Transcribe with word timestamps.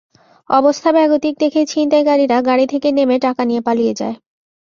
অবস্থা 0.49 0.89
বেগতিক 0.91 1.33
দেখে 1.39 1.61
ছিনতাইকারীরা 1.65 2.37
গাড়ি 2.41 2.65
থেকে 2.67 2.87
নেমে 2.91 3.17
টাকা 3.19 3.41
নিয়ে 3.45 3.61
পালিয়ে 3.61 3.93
যায়। 3.93 4.15